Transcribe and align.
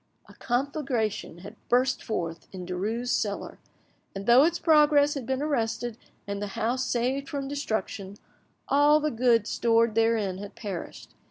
A 0.27 0.33
conflagration 0.33 1.37
had 1.45 1.55
burst 1.69 2.03
forth 2.03 2.47
in 2.51 2.65
Derues' 2.65 3.09
cellar, 3.11 3.59
and 4.15 4.25
though 4.25 4.45
its 4.45 4.57
progress 4.57 5.13
had 5.13 5.27
been 5.27 5.43
arrested 5.43 5.95
and 6.25 6.41
the 6.41 6.47
house 6.57 6.85
saved 6.85 7.29
from 7.29 7.47
destruction, 7.47 8.17
all 8.67 8.99
the 8.99 9.11
goods 9.11 9.51
stored 9.51 9.93
therein 9.93 10.39
had 10.39 10.55
perished. 10.55 11.13